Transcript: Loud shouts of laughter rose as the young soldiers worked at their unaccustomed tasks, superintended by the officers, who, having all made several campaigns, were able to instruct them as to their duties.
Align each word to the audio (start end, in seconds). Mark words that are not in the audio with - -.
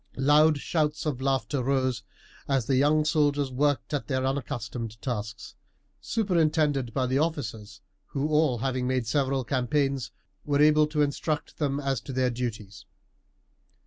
Loud 0.17 0.57
shouts 0.57 1.05
of 1.05 1.21
laughter 1.21 1.61
rose 1.63 2.01
as 2.47 2.65
the 2.65 2.75
young 2.75 3.05
soldiers 3.05 3.51
worked 3.51 3.93
at 3.93 4.07
their 4.07 4.25
unaccustomed 4.25 4.99
tasks, 4.99 5.53
superintended 5.99 6.91
by 6.91 7.05
the 7.05 7.19
officers, 7.19 7.81
who, 8.07 8.57
having 8.57 8.85
all 8.85 8.87
made 8.87 9.05
several 9.05 9.43
campaigns, 9.43 10.09
were 10.43 10.59
able 10.59 10.87
to 10.87 11.03
instruct 11.03 11.57
them 11.59 11.79
as 11.79 12.01
to 12.01 12.13
their 12.13 12.31
duties. 12.31 12.87